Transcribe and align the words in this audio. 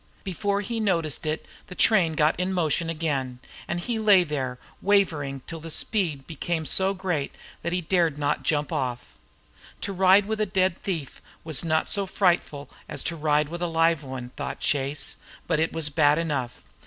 Before 0.23 0.61
he 0.61 0.79
noticed 0.79 1.27
it 1.27 1.45
the 1.67 1.75
train 1.75 2.13
got 2.13 2.35
in 2.39 2.53
motion 2.53 2.89
again; 2.89 3.37
and 3.67 3.79
he 3.79 3.99
lay 3.99 4.23
there 4.23 4.57
wavering 4.81 5.43
till 5.45 5.59
the 5.59 5.69
speed 5.69 6.25
became 6.25 6.65
so 6.65 6.95
great 6.95 7.35
that 7.61 7.71
he 7.71 7.81
dared 7.81 8.17
not 8.17 8.41
jump 8.41 8.73
off. 8.73 9.13
To 9.81 9.93
ride 9.93 10.25
with 10.25 10.41
a 10.41 10.47
dead 10.47 10.81
thief 10.81 11.21
was 11.43 11.63
not 11.63 11.87
so 11.87 12.07
frightful 12.07 12.67
as 12.89 13.03
to 13.03 13.15
ride 13.15 13.49
with 13.49 13.61
a 13.61 13.67
live 13.67 14.01
one, 14.01 14.31
thought 14.35 14.59
Chase, 14.59 15.17
but 15.45 15.59
it 15.59 15.71
was 15.71 15.89
bad 15.89 16.17
enough. 16.17 16.63